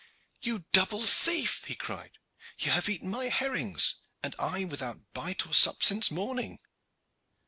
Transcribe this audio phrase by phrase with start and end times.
[0.41, 2.13] "You double thief!" he cried,
[2.57, 6.57] "you have eaten my herrings, and I without bite or sup since morning."